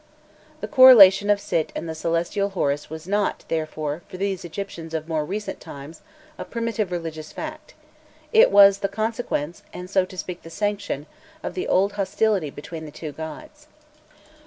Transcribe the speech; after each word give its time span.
The 0.61 0.67
correlation 0.67 1.29
of 1.29 1.39
Sit 1.39 1.71
and 1.75 1.87
the 1.87 1.93
celestial 1.93 2.49
Horus 2.49 2.89
was 2.89 3.07
not, 3.07 3.45
therefore, 3.49 4.01
for 4.07 4.17
these 4.17 4.43
Egyptians 4.43 4.95
of 4.95 5.07
more 5.07 5.23
recent 5.23 5.59
times 5.59 6.01
a 6.39 6.43
primitive 6.43 6.91
religious 6.91 7.31
fact; 7.31 7.75
it 8.33 8.49
was 8.49 8.79
the 8.79 8.87
consequence, 8.89 9.61
and 9.73 9.91
so 9.91 10.03
to 10.05 10.17
speak 10.17 10.41
the 10.41 10.49
sanction, 10.49 11.05
of 11.43 11.53
the 11.53 11.67
old 11.67 11.91
hostility 11.93 12.49
between 12.49 12.85
the 12.85 12.91
two 12.91 13.11
gods. 13.11 13.67